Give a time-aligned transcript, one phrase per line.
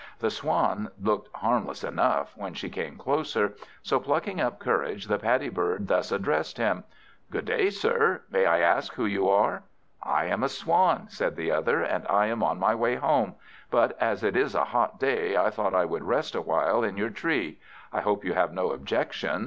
[0.17, 3.53] The Swan looked harmless enough when she came closer,
[3.83, 6.85] so plucking up courage, the Paddy bird thus addressed him
[7.29, 8.23] "Good day, sir.
[8.31, 9.61] May I ask who you are?"
[10.01, 13.35] "I am a Swan," said the other, "and I am on my way home;
[13.69, 17.11] but as it is a hot day, I thought I would rest awhile on your
[17.11, 17.59] tree.
[17.93, 19.39] I hope you have no objection?"